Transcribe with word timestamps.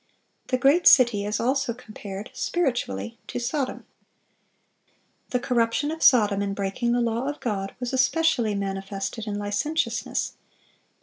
The 0.47 0.57
"great 0.57 0.87
city" 0.87 1.25
is 1.25 1.39
also 1.39 1.75
compared, 1.75 2.31
"spiritually," 2.33 3.19
to 3.27 3.37
Sodom. 3.39 3.85
The 5.29 5.39
corruption 5.39 5.91
of 5.91 6.01
Sodom 6.01 6.41
in 6.41 6.55
breaking 6.55 6.93
the 6.93 7.01
law 7.01 7.27
of 7.27 7.39
God 7.39 7.75
was 7.79 7.93
especially 7.93 8.55
manifested 8.55 9.27
in 9.27 9.37
licentiousness. 9.37 10.33